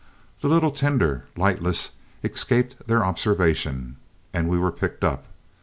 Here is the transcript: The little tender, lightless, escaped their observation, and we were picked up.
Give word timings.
The 0.39 0.47
little 0.47 0.71
tender, 0.71 1.25
lightless, 1.37 1.91
escaped 2.23 2.87
their 2.87 3.05
observation, 3.05 3.97
and 4.33 4.49
we 4.49 4.57
were 4.57 4.71
picked 4.71 5.03
up. 5.03 5.25